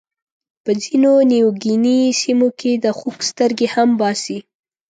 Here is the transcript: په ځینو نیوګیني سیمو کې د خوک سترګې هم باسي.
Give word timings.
په 0.63 0.71
ځینو 0.81 1.11
نیوګیني 1.31 1.99
سیمو 2.21 2.49
کې 2.59 2.71
د 2.83 2.85
خوک 2.97 3.19
سترګې 3.29 3.67
هم 3.75 3.89
باسي. 3.99 4.37